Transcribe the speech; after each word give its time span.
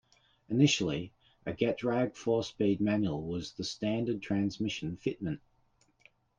Initially, 0.49 1.13
a 1.45 1.53
Getrag 1.53 2.15
four-speed 2.15 2.81
manual 2.81 3.21
was 3.21 3.51
the 3.53 3.63
standard 3.63 4.19
transmission 4.19 4.97
fitment. 4.97 5.41